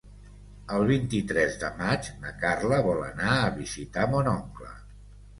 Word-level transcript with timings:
El 0.75 0.83
vint-i-tres 0.91 1.57
de 1.63 1.67
maig 1.81 2.09
na 2.23 2.31
Carla 2.43 2.79
vol 2.87 3.01
anar 3.09 3.35
a 3.41 3.51
visitar 3.59 4.07
mon 4.15 4.31
oncle. 4.33 4.71